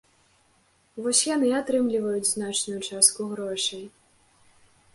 [1.07, 3.87] Вось яны атрымліваюць значную частку грошай.